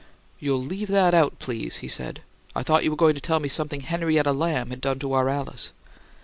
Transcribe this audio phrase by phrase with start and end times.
[0.39, 2.21] "You leave that out, please," he said.
[2.55, 5.29] "I thought you were going to tell me something Henrietta Lamb had done to our
[5.29, 5.71] Alice."